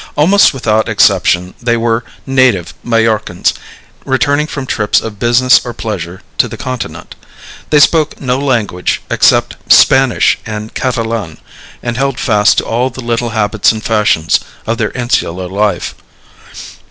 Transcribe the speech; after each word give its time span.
Almost 0.17 0.51
without 0.51 0.89
exception 0.89 1.53
they 1.61 1.77
were 1.77 2.03
native 2.25 2.73
Majorcans, 2.83 3.53
returning 4.03 4.47
from 4.47 4.65
trips 4.65 4.99
of 4.99 5.19
business 5.19 5.63
or 5.63 5.75
pleasure 5.75 6.23
to 6.39 6.47
the 6.47 6.57
Continent. 6.57 7.13
They 7.69 7.79
spoke 7.79 8.19
no 8.19 8.39
language 8.39 9.03
except 9.11 9.57
Spanish 9.71 10.39
and 10.43 10.73
Catalan, 10.73 11.37
and 11.83 11.97
held 11.97 12.19
fast 12.19 12.57
to 12.57 12.65
all 12.65 12.89
the 12.89 13.01
little 13.03 13.29
habits 13.29 13.71
and 13.71 13.83
fashions 13.83 14.39
of 14.65 14.79
their 14.79 14.89
insular 14.93 15.47
life. 15.47 15.93